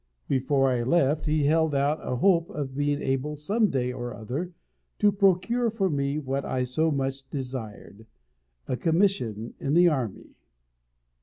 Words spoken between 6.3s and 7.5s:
I so much